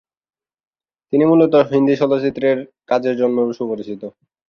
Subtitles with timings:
[1.13, 2.49] তিনি মূলত হিন্দি চলচ্চিত্রে
[2.89, 4.01] কাজের জন্য সুপরিচিত।